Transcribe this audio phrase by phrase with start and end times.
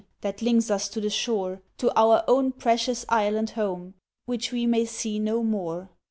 [0.21, 3.93] That links us to the shore— To our own precious Island home
[4.25, 5.91] Which we may see no more!"